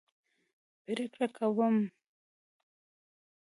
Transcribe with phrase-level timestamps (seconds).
[0.83, 1.85] پرېکړه کوم کوي.